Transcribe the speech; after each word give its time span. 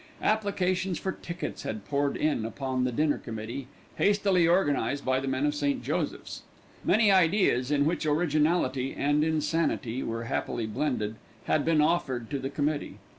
Applications 0.23 0.97
for 0.97 1.11
tickets 1.11 1.61
had 1.61 1.85
poured 1.85 2.17
in 2.17 2.43
upon 2.43 2.85
the 2.85 2.91
Dinner 2.91 3.19
Committee 3.19 3.67
hastily 3.97 4.47
organised 4.47 5.05
by 5.05 5.19
the 5.19 5.27
men 5.27 5.45
of 5.45 5.53
St. 5.53 5.83
Joseph's. 5.83 6.41
Many 6.83 7.11
ideas, 7.11 7.69
in 7.69 7.85
which 7.85 8.07
originality 8.07 8.95
and 8.97 9.23
insanity 9.23 10.01
were 10.01 10.23
happily 10.23 10.65
blended, 10.65 11.17
had 11.43 11.63
been 11.63 11.81
offered 11.81 12.31
to 12.31 12.39
the 12.39 12.49
Committee. 12.49 12.97